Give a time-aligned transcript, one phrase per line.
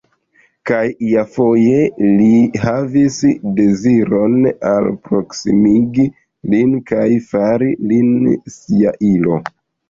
[0.67, 0.77] Kaj
[1.07, 1.81] iafoje
[2.19, 2.29] li
[2.63, 3.17] havis
[3.59, 4.39] deziron
[4.71, 6.07] alproksimigi
[6.55, 8.11] lin kaj fari lin
[8.57, 9.39] sia ilo.